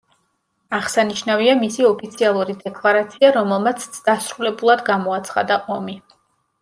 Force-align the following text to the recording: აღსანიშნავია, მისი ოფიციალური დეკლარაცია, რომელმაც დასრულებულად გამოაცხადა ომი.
აღსანიშნავია, 0.77 1.51
მისი 1.59 1.85
ოფიციალური 1.89 2.55
დეკლარაცია, 2.63 3.31
რომელმაც 3.37 3.85
დასრულებულად 4.09 4.83
გამოაცხადა 4.93 5.61
ომი. 5.77 5.99